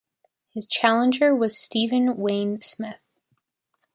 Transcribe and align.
His 0.51 0.65
challenger 0.65 1.35
was 1.35 1.55
Steven 1.59 2.17
Wayne 2.17 2.59
Smith. 2.61 3.03